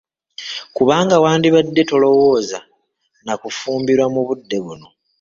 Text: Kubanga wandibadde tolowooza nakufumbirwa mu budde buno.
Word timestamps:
Kubanga 0.75 1.15
wandibadde 1.23 1.81
tolowooza 1.89 2.59
nakufumbirwa 3.25 4.05
mu 4.13 4.21
budde 4.27 4.57
buno. 4.65 4.87